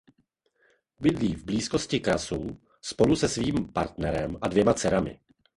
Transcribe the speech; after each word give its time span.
Bydlí 0.99 1.35
v 1.35 1.45
blízkosti 1.45 1.99
Krasu 1.99 2.57
spolu 2.81 3.15
se 3.15 3.29
svým 3.29 3.73
partnerem 3.73 4.37
a 4.41 4.47
dvěma 4.47 4.73
dcerami. 4.73 5.19